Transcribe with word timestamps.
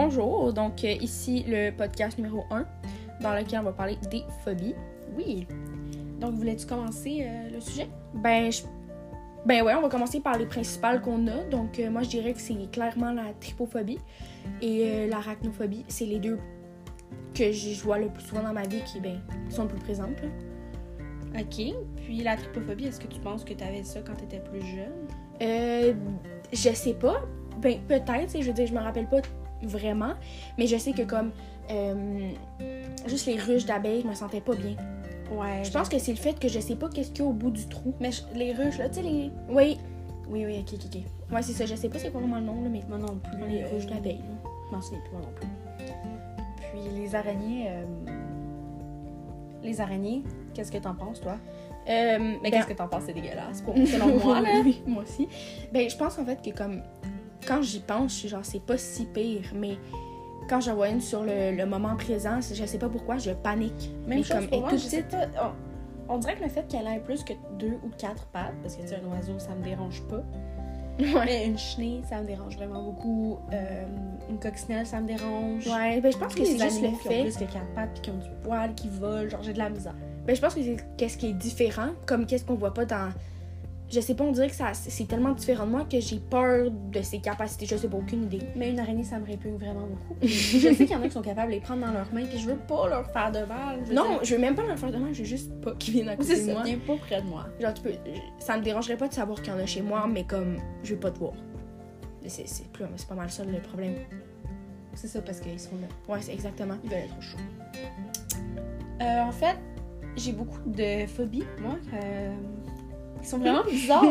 bonjour. 0.00 0.52
Donc, 0.52 0.84
euh, 0.84 0.92
ici 1.00 1.42
le 1.48 1.70
podcast 1.70 2.18
numéro 2.18 2.44
1 2.50 2.66
dans 3.22 3.32
lequel 3.34 3.60
on 3.60 3.62
va 3.62 3.72
parler 3.72 3.96
des 4.10 4.22
phobies. 4.44 4.74
Oui. 5.16 5.46
Donc, 6.20 6.34
voulais-tu 6.34 6.66
commencer 6.66 7.24
euh, 7.26 7.48
le 7.54 7.60
sujet? 7.62 7.88
Ben, 8.12 8.52
je- 8.52 8.62
ben 9.46 9.62
ouais, 9.64 9.74
on 9.74 9.80
va 9.80 9.88
commencer 9.88 10.20
par 10.20 10.36
les 10.36 10.44
principales 10.44 11.00
qu'on 11.00 11.26
a. 11.28 11.44
Donc, 11.44 11.78
euh, 11.78 11.90
moi, 11.90 12.02
je 12.02 12.10
dirais 12.10 12.34
que 12.34 12.40
c'est 12.40 12.70
clairement 12.70 13.10
la 13.12 13.32
trypophobie 13.40 13.98
et 14.60 14.82
euh, 14.86 15.06
l'arachnophobie. 15.08 15.86
C'est 15.88 16.04
les 16.04 16.18
deux 16.18 16.38
que 17.34 17.50
je 17.50 17.82
vois 17.82 17.98
le 17.98 18.08
plus 18.08 18.24
souvent 18.24 18.42
dans 18.42 18.52
ma 18.52 18.64
vie 18.66 18.82
qui, 18.84 19.00
ben, 19.00 19.18
sont 19.48 19.62
le 19.62 19.68
plus 19.70 19.80
présentes. 19.80 20.20
là. 20.22 21.40
OK. 21.40 21.74
Puis 22.04 22.18
la 22.22 22.36
trypophobie, 22.36 22.84
est-ce 22.88 23.00
que 23.00 23.06
tu 23.08 23.20
penses 23.20 23.44
que 23.44 23.54
tu 23.54 23.64
avais 23.64 23.82
ça 23.82 24.00
quand 24.06 24.14
tu 24.14 24.24
étais 24.24 24.40
plus 24.40 24.60
jeune? 24.60 25.08
Euh, 25.40 25.94
je 26.52 26.68
sais 26.74 26.94
pas. 26.94 27.22
Ben, 27.62 27.78
peut-être, 27.88 28.38
je 28.38 28.46
veux 28.46 28.52
dire, 28.52 28.66
je 28.66 28.74
me 28.74 28.80
rappelle 28.80 29.08
pas 29.08 29.22
vraiment. 29.62 30.14
Mais 30.58 30.66
je 30.66 30.76
sais 30.76 30.92
que 30.92 31.02
comme 31.02 31.30
euh, 31.70 32.30
juste 33.06 33.26
les 33.26 33.36
ruches 33.36 33.66
d'abeilles, 33.66 34.02
je 34.02 34.08
me 34.08 34.14
sentais 34.14 34.40
pas 34.40 34.54
bien. 34.54 34.76
Ouais. 35.32 35.64
Je 35.64 35.70
pense 35.72 35.88
que 35.88 35.98
c'est 35.98 36.12
le 36.12 36.18
fait 36.18 36.38
que 36.38 36.48
je 36.48 36.60
sais 36.60 36.76
pas 36.76 36.88
qu'est-ce 36.88 37.10
qu'il 37.10 37.24
y 37.24 37.26
a 37.26 37.30
au 37.30 37.32
bout 37.34 37.50
du 37.50 37.66
trou. 37.66 37.94
Mais 38.00 38.12
je- 38.12 38.22
les 38.34 38.52
ruches, 38.52 38.78
là, 38.78 38.88
tu 38.88 38.96
sais, 38.96 39.02
les. 39.02 39.30
Oui, 39.48 39.78
Oui, 40.28 40.44
oui, 40.44 40.58
ok, 40.60 40.74
ok, 40.74 40.80
ok. 40.96 41.34
ouais, 41.34 41.42
c'est 41.42 41.52
ça. 41.52 41.66
Je 41.66 41.74
sais 41.74 41.88
pas 41.88 41.98
c'est 41.98 42.10
quoi 42.10 42.20
vraiment 42.20 42.36
le 42.38 42.42
nom, 42.44 42.62
là, 42.62 42.68
mais 42.70 42.82
Moi 42.88 42.98
non 42.98 43.18
plus. 43.18 43.48
les 43.48 43.62
euh, 43.62 43.66
ruches 43.72 43.86
d'abeilles. 43.86 44.18
là. 44.18 44.50
Je 44.70 44.74
m'en 44.76 44.80
souviens 44.82 45.00
plus, 45.00 45.12
moi 45.12 45.20
non 45.22 45.32
plus. 45.34 45.48
Puis 46.72 47.00
les 47.00 47.14
araignées. 47.14 47.66
euh, 47.68 47.84
Les 49.62 49.80
araignées, 49.80 50.22
qu'est-ce 50.54 50.70
que 50.70 50.78
t'en 50.78 50.94
penses, 50.94 51.20
toi? 51.20 51.36
Euh, 51.88 52.18
Mais 52.18 52.38
ben, 52.42 52.50
qu'est-ce 52.50 52.66
que 52.68 52.72
t'en 52.72 52.88
penses? 52.88 53.04
C'est 53.06 53.12
dégueulasse, 53.12 53.62
pour, 53.62 53.74
selon 53.86 54.18
moi, 54.18 54.40
là. 54.40 54.48
oui, 54.64 54.82
moi 54.86 55.02
aussi. 55.02 55.28
Ben, 55.72 55.88
je 55.90 55.96
pense 55.96 56.18
en 56.18 56.24
fait 56.24 56.40
que 56.42 56.56
comme 56.56 56.82
quand 57.46 57.62
j'y 57.62 57.80
pense, 57.80 58.12
je 58.12 58.16
suis 58.18 58.28
genre 58.28 58.44
c'est 58.44 58.62
pas 58.62 58.76
si 58.78 59.06
pire, 59.06 59.50
mais 59.54 59.78
quand 60.48 60.60
j'en 60.60 60.74
vois 60.74 60.88
une 60.88 61.00
sur 61.00 61.22
le, 61.22 61.56
le 61.56 61.66
moment 61.66 61.96
présent, 61.96 62.40
je 62.40 62.64
sais 62.64 62.78
pas 62.78 62.88
pourquoi, 62.88 63.18
je 63.18 63.32
panique. 63.32 63.90
Même 64.06 64.18
Mais 64.18 64.22
chose 64.22 64.36
comme 64.36 64.48
pour 64.48 64.60
moi, 64.60 64.72
est 64.72 64.78
je 64.78 64.82
sais 64.84 65.02
pas. 65.02 65.26
On, 66.08 66.14
on 66.14 66.18
dirait 66.18 66.36
que 66.36 66.42
le 66.44 66.48
fait 66.48 66.66
qu'elle 66.68 66.86
ait 66.86 67.00
plus 67.00 67.24
que 67.24 67.32
deux 67.58 67.78
ou 67.84 67.90
quatre 67.98 68.26
pattes, 68.26 68.54
parce 68.62 68.76
que 68.76 68.82
tu 68.82 68.88
sais, 68.88 68.96
un 68.96 69.08
oiseau, 69.16 69.38
ça 69.38 69.54
me 69.54 69.64
dérange 69.64 70.02
pas. 70.02 70.22
Ouais. 70.98 71.24
Mais 71.26 71.46
une 71.46 71.58
chenille, 71.58 72.02
ça 72.08 72.22
me 72.22 72.26
dérange 72.26 72.56
vraiment 72.56 72.82
beaucoup. 72.82 73.38
Euh, 73.52 73.84
une 74.30 74.38
coccinelle, 74.38 74.86
ça 74.86 75.00
me 75.00 75.06
dérange. 75.06 75.66
Ouais, 75.66 76.00
ben 76.00 76.10
je 76.10 76.16
pense 76.16 76.32
Tous 76.34 76.40
que 76.40 76.46
c'est 76.46 76.58
juste 76.58 76.80
le 76.80 76.86
animaux 76.86 76.98
qui 77.02 77.08
ont 77.08 77.10
fait. 77.10 77.22
plus 77.24 77.34
que 77.36 77.52
quatre 77.52 77.74
pattes 77.74 77.90
puis 77.92 78.00
qui 78.02 78.10
ont 78.10 78.18
du 78.18 78.30
poil, 78.42 78.74
qui 78.74 78.88
volent, 78.88 79.28
genre 79.28 79.42
j'ai 79.42 79.52
de 79.52 79.58
la 79.58 79.68
misère. 79.68 79.94
Ben 80.26 80.34
je 80.34 80.40
pense 80.40 80.54
que 80.54 80.62
c'est 80.62 80.76
qu'est-ce 80.96 81.18
qui 81.18 81.26
est 81.26 81.32
différent, 81.34 81.90
comme 82.06 82.24
qu'est-ce 82.24 82.44
qu'on 82.44 82.54
voit 82.54 82.72
pas 82.72 82.86
dans. 82.86 83.10
Je 83.88 84.00
sais 84.00 84.14
pas, 84.14 84.24
on 84.24 84.32
dirait 84.32 84.48
que 84.48 84.54
ça 84.56 84.74
c'est 84.74 85.06
tellement 85.06 85.30
différent 85.32 85.64
de 85.64 85.70
moi 85.70 85.84
que 85.88 86.00
j'ai 86.00 86.18
peur 86.18 86.70
de 86.72 87.02
ses 87.02 87.20
capacités. 87.20 87.66
Je 87.66 87.76
sais 87.76 87.86
pas, 87.88 87.96
aucune 87.98 88.24
idée. 88.24 88.40
Mais 88.56 88.70
une 88.70 88.80
araignée, 88.80 89.04
ça 89.04 89.18
me 89.20 89.26
répugne 89.26 89.56
vraiment 89.56 89.86
beaucoup. 89.86 90.16
Je 90.26 90.72
sais 90.74 90.74
qu'il 90.74 90.90
y 90.90 90.94
en 90.96 91.02
a 91.02 91.06
qui 91.06 91.12
sont 91.12 91.22
capables 91.22 91.48
de 91.50 91.54
les 91.56 91.60
prendre 91.60 91.86
dans 91.86 91.92
leurs 91.92 92.12
mains, 92.12 92.24
puis 92.26 92.38
je 92.38 92.48
veux 92.48 92.56
pas 92.56 92.88
leur 92.88 93.08
faire 93.12 93.30
de 93.30 93.44
mal. 93.46 93.78
Je 93.88 93.92
Non, 93.92 94.18
je 94.24 94.34
veux 94.34 94.40
même 94.40 94.56
pas 94.56 94.64
leur 94.64 94.76
faire 94.78 94.90
de 94.90 94.96
mal, 94.98 95.14
je 95.14 95.20
veux 95.20 95.24
juste 95.24 95.52
pas 95.60 95.72
qu'ils 95.74 95.94
viennent 95.94 96.08
à 96.08 96.16
côté 96.16 96.34
de 96.34 96.46
ça, 96.46 96.52
moi. 96.52 96.62
viens 96.64 96.78
pas 96.78 96.96
près 96.96 97.22
de 97.22 97.26
moi. 97.26 97.46
Genre, 97.60 97.74
tu 97.74 97.82
peux. 97.82 97.92
Ça 98.40 98.56
me 98.58 98.62
dérangerait 98.64 98.96
pas 98.96 99.06
de 99.06 99.14
savoir 99.14 99.40
qu'il 99.40 99.52
y 99.52 99.56
en 99.56 99.60
a 99.60 99.66
chez 99.66 99.82
moi, 99.82 100.06
mais 100.12 100.24
comme, 100.24 100.56
je 100.82 100.94
veux 100.94 101.00
pas 101.00 101.10
te 101.12 101.18
voir. 101.20 101.34
C'est 102.26 102.48
c'est 102.48 102.66
plus- 102.72 102.84
c'est 102.96 103.06
pas 103.08 103.14
mal 103.14 103.30
ça 103.30 103.44
le 103.44 103.60
problème. 103.60 103.94
C'est 104.94 105.06
ça, 105.06 105.20
parce 105.22 105.38
qu'ils 105.38 105.60
sont 105.60 105.76
là. 105.80 106.12
Ouais, 106.12 106.20
c'est 106.22 106.32
exactement. 106.32 106.74
Ils 106.82 106.90
veulent 106.90 106.98
être 107.00 107.20
chauds. 107.22 107.36
Euh, 109.00 109.20
en 109.22 109.30
fait, 109.32 109.56
j'ai 110.16 110.32
beaucoup 110.32 110.58
de 110.66 111.06
phobies, 111.06 111.44
moi, 111.60 111.76
euh, 111.92 112.32
qui 113.26 113.30
sont 113.30 113.38
vraiment 113.38 113.64
bizarres. 113.64 114.04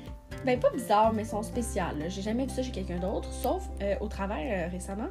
ben, 0.46 0.58
pas 0.58 0.70
bizarres, 0.70 1.12
mais 1.12 1.24
sont 1.24 1.42
spéciales. 1.42 1.96
J'ai 2.08 2.22
jamais 2.22 2.44
vu 2.44 2.50
ça 2.50 2.62
chez 2.62 2.72
quelqu'un 2.72 2.98
d'autre, 2.98 3.30
sauf 3.30 3.68
euh, 3.82 3.94
au 4.00 4.08
travail 4.08 4.50
euh, 4.50 4.68
récemment. 4.68 5.08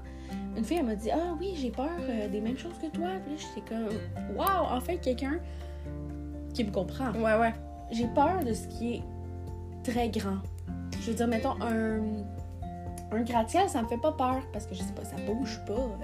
Une 0.58 0.64
fille, 0.64 0.78
elle 0.78 0.86
m'a 0.86 0.95
dit 0.95 1.12
Ah 1.12 1.36
oui, 1.40 1.53
j'ai 1.56 1.70
peur 1.70 1.90
euh, 2.02 2.28
des 2.28 2.42
mêmes 2.42 2.58
choses 2.58 2.78
que 2.81 2.88
toi. 2.88 3.09
Puis 3.23 3.36
là, 3.36 3.38
j'étais 3.38 3.70
comme 3.70 4.36
Waouh, 4.36 4.75
en 4.75 4.81
fait, 4.81 4.97
quelqu'un 4.97 5.40
qui 6.53 6.63
me 6.63 6.72
comprend. 6.72 7.12
Ouais, 7.13 7.40
ouais. 7.40 7.53
J'ai 7.91 8.08
peur 8.08 8.44
de 8.44 8.53
ce 8.53 8.68
qui 8.68 8.96
est 8.96 9.03
très 9.84 10.09
grand. 10.09 10.38
Je 11.00 11.12
veux 11.12 11.16
dire, 11.16 11.28
mettons, 11.28 11.56
un, 11.62 12.00
un 13.12 13.22
gratte-ciel, 13.22 13.69
ça 13.69 13.81
me 13.81 13.88
fait 13.88 13.97
pas 13.97 14.12
peur 14.12 14.41
parce 14.52 14.66
que 14.66 14.75
je 14.75 14.81
sais 14.81 14.94
pas, 14.94 15.03
ça 15.03 15.16
bouge 15.28 15.59
pas. 15.66 15.97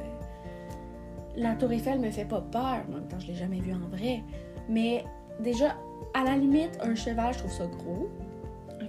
La 1.36 1.56
Tour 1.56 1.72
Eiffel 1.72 2.00
me 2.00 2.12
fait 2.12 2.26
pas 2.26 2.42
peur. 2.42 2.84
En 2.88 2.94
même 2.94 3.08
temps, 3.08 3.20
je 3.20 3.28
l'ai 3.28 3.36
jamais 3.36 3.60
vu 3.60 3.74
en 3.74 3.88
vrai. 3.90 4.24
Mais 4.70 5.04
déjà, 5.40 5.76
à 6.14 6.24
la 6.24 6.36
limite, 6.36 6.78
un 6.82 6.96
cheval, 6.96 7.34
je 7.34 7.40
trouve 7.40 7.52
ça 7.52 7.66
gros. 7.68 8.08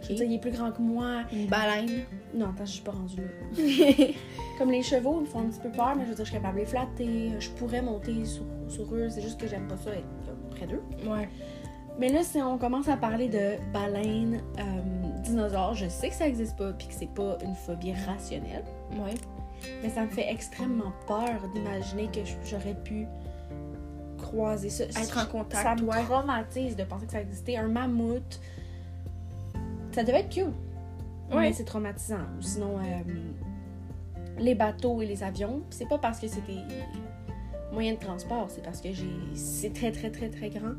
Je 0.00 0.08
veux 0.10 0.14
dire, 0.14 0.24
Ok. 0.26 0.30
il 0.30 0.34
est 0.34 0.38
plus 0.38 0.50
grand 0.52 0.70
que 0.70 0.80
moi. 0.82 1.22
Une 1.32 1.46
baleine. 1.46 2.04
Non, 2.34 2.46
attends, 2.50 2.64
je 2.66 2.72
suis 2.72 2.82
pas 2.82 2.92
rendue 2.92 3.16
là. 3.16 4.04
Comme 4.58 4.70
les 4.70 4.82
chevaux, 4.82 5.16
ils 5.18 5.22
me 5.22 5.26
font 5.26 5.40
un 5.40 5.46
petit 5.46 5.60
peu 5.60 5.70
peur, 5.70 5.94
mais 5.96 6.04
je 6.04 6.10
veux 6.10 6.14
dire, 6.14 6.24
je 6.24 6.30
suis 6.30 6.38
capable 6.38 6.56
de 6.56 6.60
les 6.60 6.66
flatter. 6.66 7.30
Je 7.40 7.50
pourrais 7.50 7.82
monter 7.82 8.24
sur, 8.24 8.44
sur 8.68 8.94
eux. 8.94 9.08
C'est 9.10 9.22
juste 9.22 9.40
que 9.40 9.46
j'aime 9.48 9.66
pas 9.66 9.76
ça 9.76 9.90
être 9.90 10.50
près 10.50 10.66
d'eux. 10.66 10.82
ouais. 11.08 11.28
Mais 12.00 12.10
là, 12.10 12.22
si 12.22 12.40
on 12.40 12.58
commence 12.58 12.86
à 12.88 12.96
parler 12.96 13.26
de 13.28 13.56
baleines, 13.72 14.40
euh, 14.60 14.62
dinosaures, 15.24 15.74
je 15.74 15.88
sais 15.88 16.10
que 16.10 16.14
ça 16.14 16.28
existe 16.28 16.56
pas 16.56 16.72
puis 16.72 16.86
que 16.86 16.94
c'est 16.94 17.12
pas 17.12 17.36
une 17.44 17.56
phobie 17.56 17.92
rationnelle, 18.06 18.62
Ouais. 18.92 19.14
mais 19.82 19.88
ça 19.88 20.02
me 20.04 20.08
fait 20.08 20.30
extrêmement 20.30 20.92
peur 21.08 21.40
d'imaginer 21.52 22.06
que 22.06 22.20
j'aurais 22.48 22.76
pu 22.84 23.08
croiser 24.18 24.68
ça. 24.70 24.84
Être 24.84 25.18
en 25.18 25.26
contact, 25.26 25.62
Ça 25.62 25.74
me 25.74 26.04
traumatise 26.04 26.76
de 26.76 26.84
penser 26.84 27.06
que 27.06 27.12
ça 27.12 27.20
existait. 27.22 27.56
Un 27.56 27.68
mammouth, 27.68 28.40
ça 29.92 30.04
devait 30.04 30.20
être 30.20 30.28
cute, 30.28 30.44
Ouais. 31.30 31.40
mais 31.48 31.52
c'est 31.52 31.64
traumatisant. 31.64 32.16
Ou 32.38 32.42
sinon, 32.42 32.78
euh, 32.78 32.82
les 34.38 34.54
bateaux 34.54 35.00
et 35.02 35.06
les 35.06 35.22
avions, 35.22 35.62
c'est 35.70 35.88
pas 35.88 35.98
parce 35.98 36.20
que 36.20 36.28
c'est 36.28 36.44
des 36.46 36.60
moyens 37.72 37.98
de 37.98 38.04
transport, 38.04 38.46
c'est 38.48 38.62
parce 38.62 38.80
que 38.80 38.92
j'ai 38.92 39.10
c'est 39.34 39.72
très 39.72 39.92
très 39.92 40.10
très 40.10 40.28
très 40.28 40.50
grand. 40.50 40.74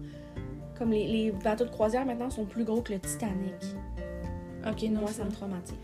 Comme 0.78 0.92
les, 0.92 1.08
les 1.08 1.32
bateaux 1.32 1.66
de 1.66 1.70
croisière 1.70 2.06
maintenant 2.06 2.30
sont 2.30 2.46
plus 2.46 2.64
gros 2.64 2.82
que 2.82 2.94
le 2.94 3.00
Titanic. 3.00 3.54
Ok, 4.68 4.84
non, 4.84 5.02
Moi, 5.02 5.10
ça 5.10 5.20
ça 5.20 5.26
me 5.26 5.32
traumatise. 5.32 5.76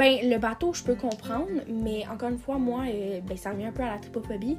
Ben, 0.00 0.30
le 0.30 0.38
bateau, 0.38 0.72
je 0.72 0.82
peux 0.82 0.94
comprendre, 0.94 1.50
mais 1.68 2.04
encore 2.10 2.30
une 2.30 2.38
fois, 2.38 2.56
moi, 2.56 2.84
euh, 2.88 3.20
ben, 3.20 3.36
ça 3.36 3.50
revient 3.50 3.66
un 3.66 3.72
peu 3.72 3.82
à 3.82 3.92
la 3.92 3.98
trypophobie. 3.98 4.56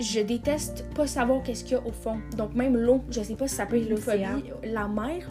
Je 0.00 0.18
déteste 0.20 0.84
pas 0.96 1.06
savoir 1.06 1.44
qu'est-ce 1.44 1.62
qu'il 1.62 1.74
y 1.76 1.80
a 1.80 1.86
au 1.86 1.92
fond. 1.92 2.16
Donc, 2.36 2.54
même 2.56 2.76
l'eau, 2.76 3.02
je 3.08 3.22
sais 3.22 3.36
pas 3.36 3.46
si 3.46 3.54
ça 3.54 3.66
peut 3.66 3.76
être 3.76 3.84
une 3.84 3.90
L'océan. 3.90 4.30
phobie. 4.32 4.50
La 4.72 4.88
mer, 4.88 5.30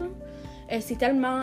euh, 0.72 0.78
c'est 0.80 0.98
tellement. 0.98 1.42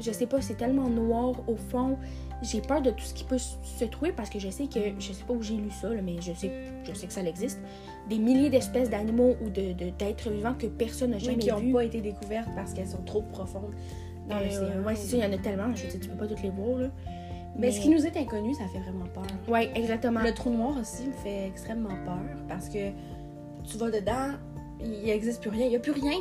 Je 0.00 0.12
sais 0.12 0.26
pas, 0.26 0.40
c'est 0.40 0.54
tellement 0.56 0.88
noir 0.88 1.32
au 1.48 1.56
fond. 1.56 1.98
J'ai 2.42 2.60
peur 2.60 2.80
de 2.80 2.90
tout 2.90 3.02
ce 3.04 3.12
qui 3.14 3.24
peut 3.24 3.38
se 3.38 3.84
trouver 3.86 4.12
parce 4.12 4.30
que 4.30 4.38
je 4.38 4.48
sais 4.48 4.66
que. 4.68 4.78
Je 5.00 5.12
sais 5.12 5.24
pas 5.24 5.32
où 5.34 5.42
j'ai 5.42 5.56
lu 5.56 5.70
ça, 5.72 5.88
là, 5.88 6.00
mais 6.00 6.16
je 6.20 6.32
sais, 6.32 6.52
je 6.84 6.92
sais 6.94 7.08
que 7.08 7.12
ça 7.12 7.22
existe. 7.22 7.60
Des 8.08 8.18
milliers 8.18 8.50
d'espèces 8.50 8.88
d'animaux 8.90 9.34
ou 9.44 9.48
de, 9.50 9.72
de- 9.72 9.90
d'êtres 9.98 10.30
vivants 10.30 10.54
que 10.54 10.66
personne 10.66 11.10
n'a 11.10 11.16
Oui, 11.16 11.24
jamais 11.24 11.38
qui 11.38 11.50
n'ont 11.50 11.72
pas 11.72 11.82
été 11.84 12.00
découvertes 12.00 12.50
parce 12.54 12.72
qu'elles 12.72 12.88
sont 12.88 13.02
trop 13.02 13.22
profondes 13.22 13.74
dans 14.28 14.36
Euh, 14.36 14.44
l'océan. 14.44 14.82
ouais, 14.86 14.94
c'est 14.94 15.08
ça, 15.08 15.16
il 15.16 15.22
y 15.24 15.26
en 15.26 15.32
a 15.36 15.38
tellement. 15.38 15.74
Je 15.74 15.82
veux 15.84 15.88
dire, 15.90 16.00
tu 16.00 16.08
peux 16.08 16.16
pas 16.16 16.26
toutes 16.28 16.42
les 16.44 16.50
voir, 16.50 16.78
là. 16.78 16.88
Mais 17.56 17.70
ce 17.70 17.80
qui 17.80 17.90
nous 17.90 18.06
est 18.06 18.16
inconnu, 18.16 18.54
ça 18.54 18.64
fait 18.72 18.78
vraiment 18.80 19.06
peur. 19.12 19.24
Ouais, 19.48 19.70
exactement. 19.74 20.20
Le 20.22 20.32
trou 20.32 20.50
noir 20.50 20.76
aussi 20.80 21.06
me 21.08 21.12
fait 21.12 21.46
extrêmement 21.46 21.96
peur 22.04 22.18
parce 22.48 22.68
que 22.68 22.90
tu 23.64 23.76
vas 23.78 23.90
dedans, 23.90 24.30
il 24.80 25.04
n'existe 25.04 25.40
plus 25.42 25.50
rien, 25.50 25.66
il 25.66 25.70
n'y 25.70 25.76
a 25.76 25.80
plus 25.80 25.92
rien. 25.92 26.18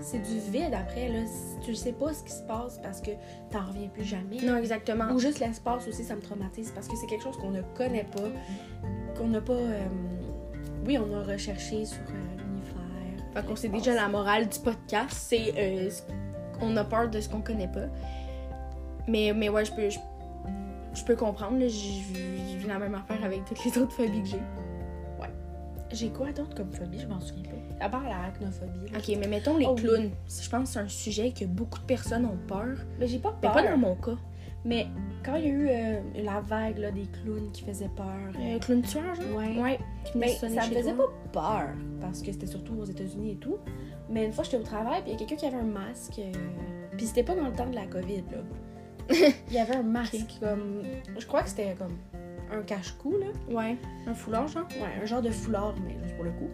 C'est 0.00 0.18
du 0.18 0.40
vide 0.50 0.74
après, 0.74 1.08
là. 1.08 1.20
Tu 1.62 1.70
ne 1.70 1.76
sais 1.76 1.92
pas 1.92 2.12
ce 2.12 2.24
qui 2.24 2.32
se 2.32 2.42
passe 2.42 2.80
parce 2.82 3.00
que 3.00 3.12
t'en 3.52 3.64
reviens 3.66 3.86
plus 3.88 4.02
jamais. 4.04 4.38
Non, 4.42 4.56
exactement. 4.56 5.04
Ou 5.12 5.20
juste 5.20 5.38
l'espace 5.38 5.86
aussi, 5.86 6.02
ça 6.02 6.16
me 6.16 6.20
traumatise 6.20 6.72
parce 6.74 6.88
que 6.88 6.96
c'est 6.96 7.06
quelque 7.06 7.22
chose 7.22 7.36
qu'on 7.36 7.50
ne 7.50 7.62
connaît 7.76 8.04
pas, 8.12 8.28
qu'on 9.16 9.28
n'a 9.28 9.40
pas. 9.40 9.52
euh, 9.52 9.86
Oui, 10.84 10.98
on 10.98 11.14
a 11.16 11.22
recherché 11.22 11.84
sur 11.84 12.00
euh, 12.00 12.42
l'univers. 12.42 13.32
Fait 13.32 13.46
qu'on 13.46 13.54
sait 13.54 13.68
déjà 13.68 13.94
la 13.94 14.08
morale 14.08 14.48
du 14.48 14.58
podcast, 14.58 15.12
c'est 15.12 15.54
euh, 15.56 15.88
on 16.60 16.76
a 16.76 16.82
peur 16.84 17.08
de 17.08 17.20
ce 17.20 17.28
qu'on 17.28 17.40
connaît 17.40 17.68
pas. 17.68 17.86
Mais, 19.06 19.32
mais 19.36 19.48
ouais, 19.48 19.64
je 19.64 19.72
peux, 19.72 19.88
je, 19.88 19.98
je 20.94 21.04
peux 21.04 21.16
comprendre. 21.16 21.58
là, 21.58 21.68
Je 21.68 21.74
vis 22.58 22.66
la 22.66 22.78
même 22.78 22.94
affaire 22.94 23.22
avec 23.24 23.44
toutes 23.44 23.64
les 23.64 23.78
autres 23.78 23.92
phobies 23.92 24.22
que 24.22 24.28
j'ai. 24.28 24.40
J'ai 25.92 26.08
quoi 26.10 26.32
d'autre 26.32 26.54
comme 26.56 26.72
phobie? 26.72 26.98
Je 26.98 27.06
m'en 27.06 27.20
souviens 27.20 27.44
pas. 27.44 27.84
À 27.84 27.88
part 27.88 28.02
l'arachnophobie. 28.02 28.90
là. 28.92 28.98
Ok, 28.98 29.16
mais 29.20 29.28
mettons 29.28 29.56
les 29.56 29.66
Oh 29.66 29.74
oui. 29.76 29.82
clowns. 29.82 30.10
Je 30.28 30.50
pense 30.50 30.62
que 30.64 30.68
c'est 30.74 30.78
un 30.80 30.88
sujet 30.88 31.30
que 31.30 31.44
beaucoup 31.44 31.78
de 31.78 31.84
personnes 31.84 32.26
ont 32.26 32.36
peur. 32.48 32.76
Mais 32.98 33.06
j'ai 33.06 33.20
pas 33.20 33.30
Mais 33.40 33.48
peur. 33.48 33.52
pas 33.52 33.62
dans 33.70 33.78
mon 33.78 33.94
cas. 33.94 34.16
Mais 34.64 34.88
quand 35.24 35.36
il 35.36 35.44
y 35.44 35.46
a 35.46 35.52
eu 35.52 35.68
euh, 35.68 36.00
la 36.24 36.40
vague 36.40 36.78
là, 36.78 36.90
des 36.90 37.06
clowns 37.22 37.52
qui 37.52 37.62
faisaient 37.62 37.88
peur. 37.96 38.04
Euh, 38.40 38.58
clown 38.58 38.82
tueur, 38.82 39.14
genre? 39.14 39.36
Ouais. 39.38 39.56
Ouais. 39.62 39.78
Sonner 40.12 40.58
ça 40.60 40.66
me 40.68 40.74
faisait 40.74 40.92
toi. 40.92 41.08
pas 41.32 41.40
peur 41.40 41.68
parce 42.00 42.20
que 42.20 42.32
c'était 42.32 42.46
surtout 42.48 42.74
aux 42.80 42.84
États-Unis 42.84 43.30
et 43.32 43.36
tout. 43.36 43.56
Mais 44.10 44.26
une 44.26 44.32
fois, 44.32 44.42
j'étais 44.42 44.56
au 44.58 44.62
travail, 44.64 45.02
puis 45.02 45.12
il 45.12 45.12
y 45.12 45.14
a 45.14 45.18
quelqu'un 45.20 45.36
qui 45.36 45.46
avait 45.46 45.56
un 45.62 45.62
masque. 45.62 46.18
euh, 46.18 46.32
Puis 46.96 47.06
c'était 47.06 47.22
pas 47.22 47.36
dans 47.36 47.46
le 47.46 47.52
temps 47.52 47.70
de 47.70 47.76
la 47.76 47.86
COVID, 47.86 48.24
là. 48.32 48.38
il 49.48 49.54
y 49.54 49.58
avait 49.58 49.76
un 49.76 49.82
masque 49.82 50.38
comme. 50.40 50.82
Je 51.18 51.26
crois 51.26 51.42
que 51.42 51.48
c'était 51.48 51.74
comme 51.78 51.96
un 52.52 52.62
cache-cou, 52.62 53.16
là. 53.18 53.26
Ouais. 53.48 53.76
Un 54.06 54.14
foulard, 54.14 54.48
genre? 54.48 54.66
Ouais, 54.80 55.02
un 55.02 55.04
genre 55.04 55.22
de 55.22 55.30
foulard, 55.30 55.74
mais 55.84 55.96
juste 56.02 56.14
pour 56.16 56.24
le 56.24 56.32
coup. 56.32 56.50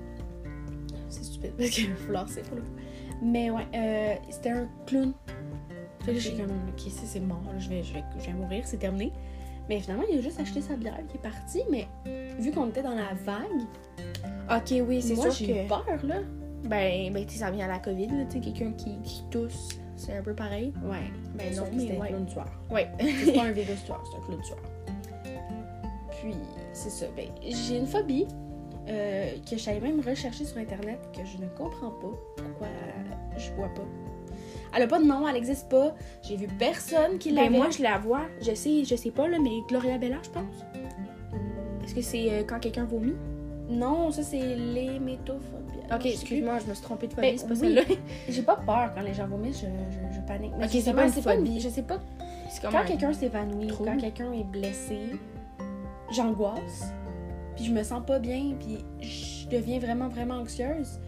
C'est 1.09 1.25
stupide 1.25 1.53
parce 1.59 1.71
que 1.71 1.89
le 1.89 1.97
foulard, 1.97 2.29
c'est 2.29 2.43
pour 2.43 2.57
le 2.57 2.63
coup. 2.63 2.77
Mais 3.23 3.51
ouais, 3.51 3.67
euh, 3.75 4.15
c'était 4.31 4.51
un 4.51 4.69
clown. 4.87 5.13
Fait 6.05 6.15
que 6.15 6.19
j'ai 6.19 6.33
comme, 6.33 6.51
ok, 6.51 6.81
c'est 6.81 7.07
c'est 7.07 7.21
mort, 7.21 7.43
là, 7.47 7.59
je, 7.59 7.69
vais, 7.69 7.83
je, 7.85 7.95
vais, 7.95 8.03
je 8.19 8.27
vais 8.27 8.33
mourir, 8.33 8.63
c'est 8.67 8.79
terminé. 8.79 9.13
Mais 9.69 9.79
finalement, 9.79 10.05
il 10.11 10.19
a 10.19 10.21
juste 10.21 10.41
acheté 10.41 10.61
sa 10.61 10.75
bière 10.75 10.99
qui 11.09 11.17
est 11.17 11.21
parti. 11.21 11.63
Mais 11.71 11.87
vu 12.41 12.51
qu'on 12.51 12.69
était 12.69 12.83
dans 12.83 12.97
la 12.97 13.15
vague, 13.15 13.63
Ok, 14.51 14.75
oui, 14.87 15.01
c'est 15.01 15.15
moi, 15.15 15.31
sûr 15.31 15.47
j'ai 15.47 15.63
eu 15.63 15.65
que. 15.65 15.69
peur, 15.69 15.85
là. 16.05 16.17
Ben, 16.65 17.13
ben 17.13 17.25
tu 17.27 17.35
sais, 17.35 17.41
ça 17.41 17.51
vient 17.51 17.65
à 17.65 17.69
la 17.69 17.79
COVID, 17.79 18.07
là, 18.09 18.25
tu 18.29 18.33
sais, 18.33 18.41
quelqu'un 18.41 18.73
qui, 18.73 19.01
qui 19.03 19.23
tousse, 19.31 19.81
c'est 20.05 20.17
un 20.17 20.23
peu 20.23 20.35
pareil. 20.35 20.73
Ouais. 20.85 21.11
Ben 21.35 21.55
non, 21.55 21.65
mais 21.75 21.97
ouais. 21.99 22.09
clown 22.09 22.27
tueur. 22.27 22.49
Ouais. 22.71 22.89
C'est 23.25 23.33
pas 23.33 23.43
un 23.45 23.53
virus 23.53 23.85
tueur, 23.85 24.03
c'est 24.11 24.19
un 24.19 24.27
clown 24.27 24.41
tueur. 24.43 24.59
Puis, 26.21 26.35
c'est 26.73 26.91
ça. 26.91 27.07
Ben, 27.17 27.27
j'ai 27.43 27.79
une 27.79 27.87
phobie 27.87 28.27
euh, 28.89 29.31
que 29.51 29.57
j'allais 29.57 29.81
même 29.81 30.01
rechercher 30.01 30.45
sur 30.45 30.59
Internet 30.59 30.99
que 31.13 31.25
je 31.25 31.39
ne 31.39 31.49
comprends 31.57 31.91
pas 31.91 32.17
pourquoi 32.37 32.69
je 33.37 33.51
vois 33.53 33.69
pas. 33.75 33.83
Elle 34.75 34.83
a 34.83 34.87
pas 34.87 34.99
de 35.01 35.05
nom, 35.05 35.27
elle 35.29 35.37
existe 35.37 35.69
pas. 35.69 35.95
J'ai 36.23 36.37
vu 36.37 36.47
personne 36.59 37.19
qui 37.19 37.31
Ben 37.33 37.45
l'avait. 37.45 37.57
moi, 37.57 37.71
je 37.71 37.83
la 37.83 37.99
vois, 37.99 38.23
je 38.41 38.55
sais, 38.55 38.85
je 38.85 38.95
sais 38.97 39.11
pas, 39.11 39.29
là, 39.29 39.39
mais 39.39 39.51
Gloria 39.69 39.99
Bella, 39.99 40.17
je 40.23 40.31
pense. 40.31 40.65
Est-ce 41.85 41.95
que 41.95 42.03
c'est 42.03 42.31
euh, 42.31 42.43
quand 42.47 42.61
quelqu'un 42.61 42.85
vomit? 42.85 43.15
Non, 43.73 44.11
ça 44.11 44.23
c'est 44.23 44.39
l'hémétophobie. 44.57 45.79
Ok, 45.95 46.07
excuse-moi, 46.07 46.59
je 46.65 46.69
me 46.71 46.75
suis 46.75 46.83
trompée 46.83 47.09
de 47.09 47.15
Ben, 47.15 47.37
phobie, 47.37 47.39
c'est 47.39 47.47
pas 47.47 47.53
oui. 47.55 47.59
celle-là. 47.61 47.83
J'ai 48.29 48.43
pas 48.43 48.57
peur 48.57 48.93
quand 48.95 49.03
les 49.03 49.15
gens 49.15 49.27
vomissent, 49.27 49.61
je, 49.61 49.67
je, 49.67 50.15
je 50.17 50.21
panique. 50.27 50.53
Mais 50.59 50.65
Ok, 50.67 50.71
c'est 50.83 50.93
pas 50.93 51.07
une 51.07 51.13
phobie. 51.13 51.61
je 51.61 51.69
sais 51.69 51.83
pas. 51.83 51.99
Quand 52.63 52.79
un- 52.79 52.85
quelqu'un 52.85 53.13
s'évanouit, 53.13 53.69
quand 53.69 53.97
quelqu'un 53.97 54.33
est 54.33 54.45
blessé, 54.45 54.99
j'angoisse. 56.11 56.93
Puis 57.57 57.67
je 57.67 57.73
me 57.73 57.83
sens 57.83 58.03
pas 58.07 58.19
bien, 58.19 58.55
puis 58.59 58.79
je 59.01 59.49
deviens 59.49 59.79
vraiment, 59.79 60.09
vraiment 60.09 60.37
anxieuse. 60.37 60.99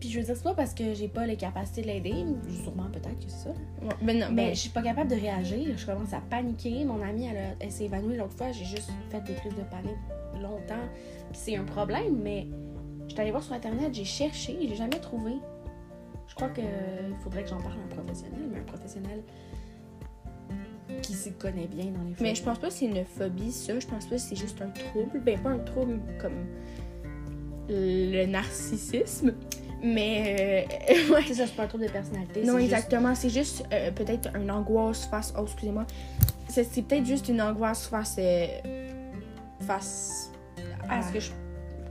Puis 0.00 0.10
je 0.10 0.18
veux 0.20 0.24
dire, 0.24 0.36
c'est 0.36 0.44
pas 0.44 0.54
parce 0.54 0.74
que 0.74 0.94
j'ai 0.94 1.08
pas 1.08 1.26
les 1.26 1.36
capacités 1.36 1.82
de 1.82 1.86
l'aider, 1.88 2.24
sûrement 2.62 2.88
peut-être 2.90 3.18
que 3.18 3.24
c'est 3.28 3.44
ça. 3.44 3.50
Ouais, 3.50 3.88
ben 4.02 4.18
non, 4.18 4.26
Mais 4.30 4.46
ben, 4.48 4.54
je 4.54 4.60
suis 4.60 4.70
pas 4.70 4.82
capable 4.82 5.10
de 5.10 5.16
réagir, 5.16 5.76
je 5.76 5.84
commence 5.86 6.12
à 6.12 6.20
paniquer. 6.20 6.84
Mon 6.84 7.02
amie, 7.02 7.26
elle, 7.26 7.36
a- 7.36 7.54
elle 7.60 7.72
s'est 7.72 7.84
évanouie 7.86 8.16
l'autre 8.16 8.34
fois, 8.34 8.52
j'ai 8.52 8.64
juste 8.64 8.90
fait 9.10 9.20
des 9.22 9.34
crises 9.34 9.54
de 9.56 9.62
panique 9.62 9.96
longtemps. 10.40 10.86
Puis 11.32 11.40
c'est 11.40 11.56
un 11.56 11.64
problème, 11.64 12.20
mais 12.22 12.46
je 13.08 13.12
suis 13.12 13.20
allée 13.20 13.30
voir 13.32 13.42
sur 13.42 13.54
internet, 13.54 13.92
j'ai 13.92 14.04
cherché, 14.04 14.56
j'ai 14.68 14.76
jamais 14.76 15.00
trouvé. 15.00 15.32
Je 16.28 16.34
crois 16.34 16.50
qu'il 16.50 16.64
faudrait 17.22 17.42
que 17.42 17.48
j'en 17.48 17.60
parle 17.60 17.78
à 17.80 17.82
un 17.84 17.88
professionnel, 18.02 18.40
mais 18.52 18.58
un 18.58 18.64
professionnel 18.64 19.22
qui 21.02 21.12
s'y 21.14 21.32
connaît 21.32 21.66
bien 21.66 21.86
dans 21.86 22.02
les 22.02 22.14
mais 22.20 22.34
je 22.34 22.42
pense 22.42 22.58
pas 22.58 22.68
que 22.68 22.72
c'est 22.72 22.86
une 22.86 23.04
phobie, 23.04 23.50
ça. 23.52 23.78
Je 23.78 23.86
pense 23.86 24.06
pas 24.06 24.14
que 24.16 24.20
c'est 24.20 24.36
juste 24.36 24.60
un 24.62 24.68
trouble. 24.70 25.20
Ben, 25.24 25.38
pas 25.40 25.50
un 25.50 25.58
trouble 25.58 26.00
comme 26.20 26.46
le 27.68 28.24
narcissisme, 28.26 29.32
mais. 29.82 30.66
euh, 30.90 31.12
ouais. 31.14 31.22
C'est 31.26 31.34
ça, 31.34 31.46
c'est 31.46 31.54
pas 31.56 31.64
un 31.64 31.66
trouble 31.68 31.86
de 31.86 31.90
personnalité. 31.90 32.42
Non, 32.44 32.58
juste- 32.58 32.64
exactement. 32.72 33.14
C'est 33.14 33.30
juste 33.30 33.64
euh, 33.72 33.90
peut-être 33.92 34.30
une 34.36 34.50
angoisse 34.50 35.06
face. 35.06 35.32
Oh, 35.38 35.42
excusez-moi. 35.44 35.84
C'est 36.48 36.64
c'est 36.64 36.82
peut-être 36.82 37.06
juste 37.06 37.28
une 37.28 37.40
angoisse 37.42 37.86
face. 37.86 38.16
euh, 38.18 38.46
face. 39.60 40.32
à 40.88 41.02
ce 41.02 41.12
que 41.12 41.20
je 41.20 41.24
suis 41.26 41.34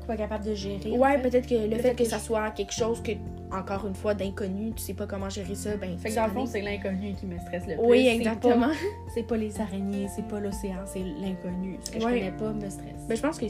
pas 0.08 0.16
capable 0.16 0.46
de 0.46 0.54
gérer. 0.56 0.92
en 0.92 0.96
Ouais, 0.98 1.18
fait? 1.18 1.30
peut-être 1.30 1.48
que 1.48 1.54
le, 1.56 1.76
fait, 1.76 1.82
fait 1.90 1.92
que, 1.96 2.04
que 2.04 2.10
ça 2.10 2.18
je- 2.18 2.24
soit 2.24 2.50
quelque 2.52 2.72
chose 2.74 3.04
que, 3.04 3.12
encore 3.52 3.86
une 3.86 3.94
fois, 3.94 4.14
d'inconnu, 4.14 4.72
tu 4.74 4.82
sais 4.82 4.94
pas 4.94 5.06
comment 5.06 5.30
gérer 5.30 5.54
ça, 5.54 5.76
ben. 5.76 5.98
Fait 6.00 6.10
que 6.10 6.16
dans 6.16 6.26
le 6.28 6.32
fond, 6.32 6.46
c'est 6.46 6.62
l'inconnu 6.62 7.14
qui 7.14 7.26
me 7.26 7.38
stresse 7.40 7.64
le 7.68 7.76
plus. 7.76 7.86
Oui, 7.86 8.06
C'est 8.06 8.16
exactement. 8.16 8.68
pas- 8.70 8.74
C'est 9.14 9.24
pas, 9.24 9.36
les 9.38 9.60
araignées, 9.60 10.08
c'est 10.16 10.26
pas 10.28 10.40
l'océan, 10.40 10.78
c'est 10.86 11.04
l'inconnu. 11.22 11.78
Ce 11.84 11.92
que 11.92 11.96
Ouais. 11.98 12.02
je 12.02 12.08
connais 12.08 12.32
pas 12.32 12.54
me 12.54 12.70
stresse. 12.70 13.06
Ben, 13.08 13.18
je 13.18 13.22
pense 13.22 13.38
que 13.38 13.46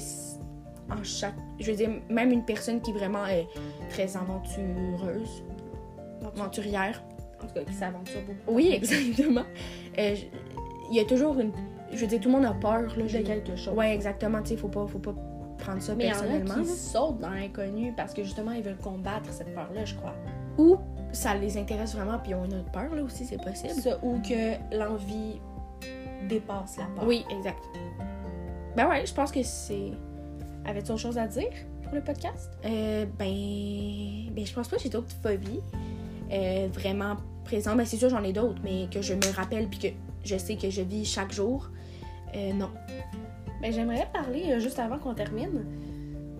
en 0.91 1.03
chaque. 1.03 1.35
Je 1.59 1.71
veux 1.71 1.77
dire, 1.77 1.89
même 2.09 2.31
une 2.31 2.43
personne 2.45 2.81
qui 2.81 2.91
est 2.91 2.93
vraiment 2.93 3.23
euh, 3.25 3.43
très 3.89 4.15
aventureuse, 4.17 5.43
aventurière. 6.35 7.01
En 7.41 7.45
tout 7.47 7.53
cas, 7.53 7.63
qui 7.63 7.73
s'aventure 7.73 8.21
beaucoup. 8.25 8.55
Oui, 8.57 8.71
exactement. 8.73 9.43
Euh, 9.99 10.15
je- 10.15 10.25
Il 10.89 10.95
y 10.97 10.99
a 10.99 11.05
toujours 11.05 11.37
une. 11.39 11.51
Je 11.91 11.97
veux 11.97 12.07
dire, 12.07 12.19
tout 12.19 12.29
le 12.29 12.35
monde 12.35 12.45
a 12.45 12.53
peur, 12.53 12.81
là. 12.97 13.03
De 13.05 13.17
quelque 13.25 13.55
chose. 13.55 13.73
Ouais, 13.75 13.93
exactement. 13.93 14.41
Tu 14.41 14.49
sais, 14.49 14.57
faut 14.57 14.67
pas, 14.69 14.85
faut 14.87 14.99
pas 14.99 15.13
prendre 15.59 15.81
ça 15.81 15.93
Mais 15.95 16.05
personnellement. 16.05 16.55
qui 16.55 16.65
sautent 16.65 17.19
dans 17.19 17.29
l'inconnu 17.29 17.93
parce 17.95 18.13
que 18.13 18.23
justement, 18.23 18.51
ils 18.51 18.63
veulent 18.63 18.77
combattre 18.77 19.31
cette 19.31 19.53
peur-là, 19.53 19.85
je 19.85 19.95
crois. 19.95 20.13
Ou 20.57 20.77
ça 21.11 21.35
les 21.35 21.57
intéresse 21.57 21.93
vraiment, 21.95 22.17
puis 22.19 22.31
ils 22.31 22.35
ont 22.35 22.45
une 22.45 22.55
autre 22.55 22.71
peur, 22.71 22.93
là 22.95 23.03
aussi, 23.03 23.25
c'est 23.25 23.41
possible. 23.41 23.73
Ça, 23.81 23.97
ou 24.03 24.19
que 24.21 24.75
l'envie 24.75 25.39
dépasse 26.27 26.77
la 26.77 26.85
peur. 26.95 27.05
Oui, 27.07 27.23
exact. 27.29 27.59
Ben 28.75 28.87
ouais, 28.89 29.05
je 29.05 29.13
pense 29.13 29.31
que 29.31 29.43
c'est. 29.43 29.91
Avais-tu 30.67 30.91
autre 30.91 31.01
chose 31.01 31.17
à 31.17 31.27
dire 31.27 31.49
pour 31.83 31.95
le 31.95 32.01
podcast? 32.01 32.51
Euh, 32.65 33.05
ben. 33.17 34.33
Ben, 34.33 34.45
je 34.45 34.53
pense 34.53 34.67
pas 34.67 34.75
que 34.75 34.83
j'ai 34.83 34.89
d'autres 34.89 35.15
phobies 35.23 35.61
euh, 36.31 36.67
vraiment 36.71 37.15
présentes. 37.45 37.77
Ben, 37.77 37.85
c'est 37.85 37.97
sûr, 37.97 38.09
j'en 38.09 38.23
ai 38.23 38.33
d'autres, 38.33 38.59
mais 38.63 38.87
que 38.91 39.01
je 39.01 39.13
me 39.13 39.35
rappelle, 39.35 39.67
puis 39.67 39.79
que 39.79 39.87
je 40.23 40.37
sais 40.37 40.57
que 40.57 40.69
je 40.69 40.81
vis 40.81 41.05
chaque 41.05 41.31
jour. 41.31 41.69
Euh, 42.35 42.53
non. 42.53 42.69
Ben, 43.61 43.71
j'aimerais 43.71 44.07
parler, 44.13 44.51
euh, 44.51 44.59
juste 44.59 44.79
avant 44.79 44.99
qu'on 44.99 45.13
termine. 45.13 45.65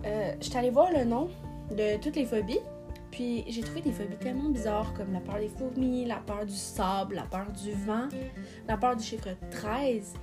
Euh, 0.04 0.32
je 0.40 0.46
suis 0.46 0.56
allée 0.56 0.70
voir 0.70 0.92
le 0.92 1.04
nom 1.04 1.28
de 1.70 2.00
toutes 2.00 2.16
les 2.16 2.26
phobies. 2.26 2.60
Puis 3.10 3.44
j'ai 3.48 3.62
trouvé 3.62 3.80
des 3.80 3.92
phobies 3.92 4.16
tellement 4.16 4.50
bizarres 4.50 4.92
comme 4.94 5.12
la 5.12 5.20
peur 5.20 5.38
des 5.38 5.48
fourmis, 5.48 6.04
la 6.04 6.16
peur 6.16 6.44
du 6.44 6.54
sable, 6.54 7.16
la 7.16 7.22
peur 7.22 7.46
du 7.52 7.72
vent, 7.72 8.08
la 8.66 8.76
peur 8.76 8.96
du 8.96 9.04
chiffre 9.04 9.28
13. 9.50 10.14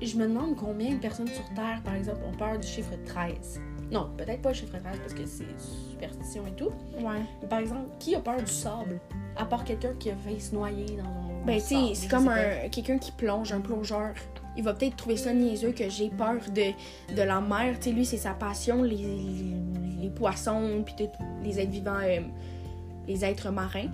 Et 0.00 0.06
je 0.06 0.16
me 0.18 0.26
demande 0.26 0.56
combien 0.56 0.94
de 0.94 0.98
personnes 0.98 1.28
sur 1.28 1.44
Terre, 1.54 1.80
par 1.82 1.94
exemple, 1.94 2.20
ont 2.26 2.36
peur 2.36 2.58
du 2.58 2.66
chiffre 2.66 2.94
13. 3.06 3.60
Non, 3.90 4.10
peut-être 4.16 4.42
pas 4.42 4.50
le 4.50 4.54
chiffre 4.54 4.76
13 4.78 4.98
parce 4.98 5.14
que 5.14 5.24
c'est 5.26 5.46
superstition 5.90 6.46
et 6.46 6.52
tout. 6.52 6.70
Ouais. 7.00 7.20
Mais 7.40 7.48
par 7.48 7.60
exemple, 7.60 7.88
qui 7.98 8.14
a 8.14 8.20
peur 8.20 8.36
du 8.36 8.52
sable? 8.52 9.00
À 9.36 9.44
part 9.44 9.64
quelqu'un 9.64 9.94
qui 9.98 10.10
a 10.10 10.16
failli 10.16 10.40
se 10.40 10.54
noyer 10.54 10.96
dans 10.96 11.04
un. 11.04 11.44
Ben, 11.46 11.60
tu 11.60 11.94
c'est 11.94 12.08
comme 12.08 12.28
un 12.28 12.68
quelqu'un 12.70 12.98
qui 12.98 13.12
plonge, 13.12 13.52
un 13.52 13.60
plongeur. 13.60 14.14
Il 14.56 14.62
va 14.64 14.74
peut-être 14.74 14.96
trouver 14.96 15.16
ça 15.16 15.32
niaiseux 15.32 15.72
que 15.72 15.88
j'ai 15.88 16.08
peur 16.08 16.36
de, 16.54 17.14
de 17.14 17.22
la 17.22 17.40
mer. 17.40 17.76
Tu 17.78 17.90
sais, 17.90 17.92
lui, 17.94 18.04
c'est 18.04 18.16
sa 18.16 18.32
passion, 18.32 18.82
les, 18.82 19.04
les 20.00 20.10
poissons, 20.10 20.82
puis 20.84 21.08
les 21.42 21.60
êtres 21.60 21.70
vivants, 21.70 22.00
euh, 22.02 22.20
les 23.06 23.24
êtres 23.24 23.50
marins. 23.50 23.88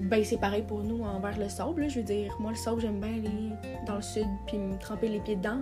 Ben, 0.00 0.22
c'est 0.24 0.38
pareil 0.38 0.62
pour 0.62 0.82
nous 0.82 1.02
envers 1.02 1.38
le 1.38 1.48
sable. 1.48 1.82
là. 1.82 1.88
Je 1.88 1.96
veux 1.96 2.04
dire, 2.04 2.36
moi, 2.40 2.50
le 2.50 2.56
sable, 2.56 2.80
j'aime 2.80 3.00
bien 3.00 3.14
aller 3.14 3.50
dans 3.86 3.96
le 3.96 4.02
sud, 4.02 4.26
puis 4.46 4.58
me 4.58 4.78
tremper 4.78 5.08
les 5.08 5.20
pieds 5.20 5.36
dedans, 5.36 5.58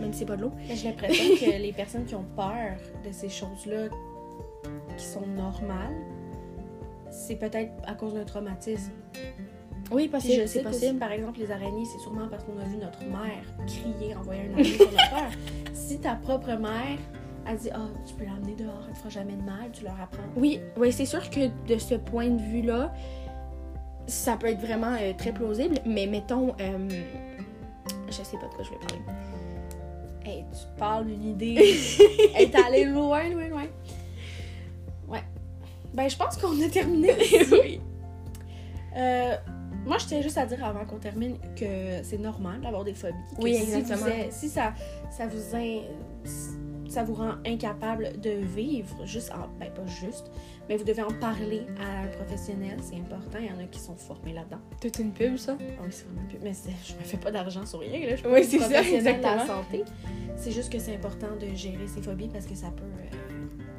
même 0.00 0.12
si 0.12 0.20
c'est 0.20 0.24
pas 0.26 0.36
de 0.36 0.42
l'eau. 0.42 0.52
J'ai 0.68 0.88
l'impression 0.88 1.24
que 1.36 1.58
les 1.62 1.72
personnes 1.72 2.04
qui 2.04 2.14
ont 2.14 2.26
peur 2.36 2.76
de 3.04 3.12
ces 3.12 3.28
choses-là, 3.28 3.88
qui 4.96 5.04
sont 5.04 5.26
normales, 5.26 5.94
c'est 7.10 7.36
peut-être 7.36 7.72
à 7.86 7.94
cause 7.94 8.14
d'un 8.14 8.24
traumatisme. 8.24 8.92
Oui, 9.92 10.08
Puis 10.08 10.32
je 10.32 10.42
possible, 10.42 10.72
sais. 10.72 10.94
Par 10.94 11.12
exemple, 11.12 11.38
les 11.38 11.50
araignées, 11.50 11.84
c'est 11.84 11.98
sûrement 11.98 12.28
parce 12.28 12.44
qu'on 12.44 12.58
a 12.58 12.64
vu 12.64 12.76
notre 12.76 13.00
mère 13.04 13.44
crier, 13.66 14.14
envoyer 14.14 14.42
un 14.48 14.52
araignée 14.54 14.76
sur 14.76 14.90
notre 14.90 15.10
peur. 15.10 15.30
Si 15.74 15.98
ta 15.98 16.14
propre 16.14 16.52
mère 16.52 16.98
a 17.44 17.54
dit 17.54 17.68
Ah, 17.72 17.88
tu 18.06 18.14
peux 18.14 18.24
l'amener 18.24 18.54
dehors, 18.54 18.84
elle 18.86 18.94
te 18.94 18.98
fera 18.98 19.10
jamais 19.10 19.34
de 19.34 19.42
mal, 19.42 19.70
tu 19.72 19.84
leur 19.84 20.00
apprends. 20.00 20.22
Oui, 20.36 20.60
oui 20.76 20.92
c'est 20.92 21.06
sûr 21.06 21.28
que 21.28 21.48
de 21.66 21.78
ce 21.78 21.96
point 21.96 22.28
de 22.28 22.40
vue-là, 22.40 22.92
ça 24.06 24.36
peut 24.36 24.46
être 24.48 24.60
vraiment 24.60 24.94
euh, 25.00 25.12
très 25.16 25.32
plausible, 25.32 25.76
mais 25.84 26.06
mettons, 26.06 26.54
euh, 26.60 26.88
je 28.08 28.12
sais 28.12 28.36
pas 28.38 28.46
de 28.46 28.54
quoi 28.54 28.64
je 28.64 28.70
vais 28.70 28.76
parler. 28.76 29.02
Hey, 30.24 30.44
tu 30.52 30.78
parles 30.78 31.06
d'une 31.06 31.30
idée. 31.30 31.56
Elle 32.34 32.42
est 32.42 32.54
allée 32.54 32.84
loin, 32.84 33.28
loin, 33.28 33.48
loin. 33.48 33.66
Ouais. 35.08 35.22
Ben, 35.92 36.08
je 36.08 36.16
pense 36.16 36.36
qu'on 36.36 36.60
a 36.62 36.68
terminé. 36.68 37.12
oui. 37.52 37.80
Euh, 38.96 39.36
moi, 39.86 39.98
je 39.98 40.06
tiens 40.06 40.20
juste 40.20 40.38
à 40.38 40.46
dire 40.46 40.64
avant 40.64 40.84
qu'on 40.84 40.98
termine 40.98 41.36
que 41.56 42.02
c'est 42.02 42.18
normal 42.18 42.60
d'avoir 42.60 42.84
des 42.84 42.94
phobies. 42.94 43.14
Oui, 43.40 43.54
si 43.56 43.70
vous 43.70 43.76
exactement. 43.78 44.06
êtes- 44.14 44.32
Si, 44.32 44.48
ça, 44.48 44.72
ça 45.10 45.26
vous 45.26 45.56
in- 45.56 45.82
ça 46.88 47.02
vous 47.04 47.14
rend 47.14 47.32
incapable 47.46 48.20
de 48.20 48.30
vivre, 48.30 49.06
juste 49.06 49.32
en, 49.32 49.48
ben 49.58 49.70
pas 49.72 49.86
juste, 49.86 50.30
mais 50.68 50.76
vous 50.76 50.84
devez 50.84 51.00
en 51.02 51.10
parler 51.20 51.62
à 51.80 52.02
un 52.04 52.06
professionnel, 52.08 52.76
c'est 52.82 52.96
important. 52.96 53.38
Il 53.40 53.46
y 53.46 53.50
en 53.50 53.58
a 53.58 53.64
qui 53.64 53.80
sont 53.80 53.96
formés 53.96 54.34
là-dedans. 54.34 54.58
Toute 54.80 54.98
une 54.98 55.10
pub, 55.10 55.38
ça? 55.38 55.56
Ah 55.58 55.64
oui, 55.82 55.88
c'est 55.90 56.04
vraiment 56.06 56.28
plus. 56.28 56.38
Mais 56.42 56.52
c'est- 56.52 56.70
je 56.84 56.92
me 56.94 57.02
fais 57.02 57.16
pas 57.16 57.30
d'argent 57.30 57.64
sur 57.64 57.78
rien, 57.80 57.98
là. 58.00 58.10
Je 58.10 58.16
suis 58.16 58.26
Oui, 58.28 58.44
c'est 58.44 58.56
une 58.56 58.62
ça, 58.62 58.68
professionnelle 58.68 59.00
de 59.20 59.22
la 59.22 59.32
exactement. 59.32 59.62
santé. 59.62 59.84
C'est 60.36 60.50
juste 60.52 60.70
que 60.70 60.78
c'est 60.78 60.94
important 60.94 61.34
de 61.40 61.46
gérer 61.56 61.86
ses 61.86 62.02
phobies 62.02 62.28
parce 62.28 62.44
que 62.46 62.54
ça 62.54 62.68
peut 62.70 62.82
euh, 62.84 63.16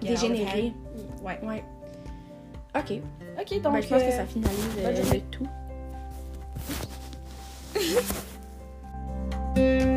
Dégénérer. 0.02 0.74
Ouais. 1.24 1.40
Ouais. 1.44 1.64
Ok. 2.76 3.00
Ok, 3.40 3.62
donc 3.62 3.74
Ben, 3.74 3.82
je 3.82 3.88
pense 3.88 4.02
euh, 4.02 4.06
que 4.08 4.12
ça 4.12 4.26
finalise 4.26 4.60
euh, 4.80 5.14
le 5.14 5.20
tout. 5.32 5.48
Thank 7.84 7.98
you. 9.58 9.93